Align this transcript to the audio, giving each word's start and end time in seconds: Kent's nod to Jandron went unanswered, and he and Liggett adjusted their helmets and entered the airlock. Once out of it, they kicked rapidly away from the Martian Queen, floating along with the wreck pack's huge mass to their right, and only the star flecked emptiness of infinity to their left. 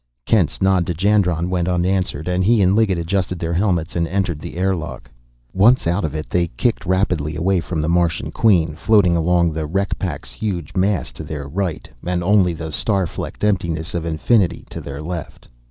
Kent's 0.25 0.63
nod 0.63 0.87
to 0.87 0.95
Jandron 0.95 1.47
went 1.47 1.67
unanswered, 1.67 2.27
and 2.27 2.43
he 2.43 2.63
and 2.63 2.75
Liggett 2.75 2.97
adjusted 2.97 3.37
their 3.37 3.53
helmets 3.53 3.95
and 3.95 4.07
entered 4.07 4.39
the 4.39 4.55
airlock. 4.55 5.11
Once 5.53 5.85
out 5.85 6.03
of 6.03 6.15
it, 6.15 6.27
they 6.27 6.47
kicked 6.57 6.87
rapidly 6.87 7.35
away 7.35 7.59
from 7.59 7.81
the 7.83 7.87
Martian 7.87 8.31
Queen, 8.31 8.73
floating 8.75 9.15
along 9.15 9.49
with 9.49 9.57
the 9.57 9.67
wreck 9.67 9.99
pack's 9.99 10.31
huge 10.33 10.73
mass 10.75 11.11
to 11.11 11.23
their 11.23 11.47
right, 11.47 11.87
and 12.03 12.23
only 12.23 12.53
the 12.53 12.71
star 12.71 13.05
flecked 13.05 13.43
emptiness 13.43 13.93
of 13.93 14.03
infinity 14.03 14.65
to 14.71 14.81
their 14.81 15.03
left. 15.03 15.47